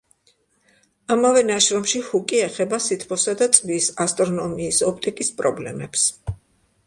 [1.15, 6.07] ამავე ნაშრომში ჰუკი ეხება სითბოსა და წვის, ასტრონომიის, ოპტიკის პრობლემებს.